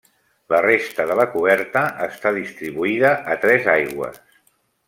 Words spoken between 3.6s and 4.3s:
aigües.